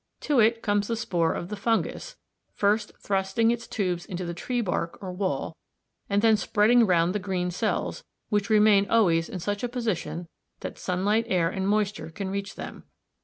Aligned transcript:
To 0.21 0.39
it 0.39 0.63
comes 0.63 0.87
the 0.87 0.95
spore 0.95 1.33
of 1.33 1.49
the 1.49 1.55
fungus 1.55 2.13
f, 2.15 2.55
first 2.55 2.91
thrusting 2.97 3.51
its 3.51 3.67
tubes 3.67 4.03
into 4.03 4.25
the 4.25 4.33
tree 4.33 4.59
bark, 4.59 4.97
or 4.99 5.13
wall, 5.13 5.55
and 6.09 6.23
then 6.23 6.37
spreading 6.37 6.87
round 6.87 7.13
the 7.13 7.19
green 7.19 7.51
cells, 7.51 8.03
which 8.29 8.49
remain 8.49 8.89
always 8.89 9.29
in 9.29 9.39
such 9.39 9.61
a 9.61 9.69
position 9.69 10.27
that 10.61 10.79
sunlight, 10.79 11.25
air, 11.29 11.49
and 11.51 11.67
moisture 11.67 12.09
can 12.09 12.31
reach 12.31 12.55
them. 12.55 12.85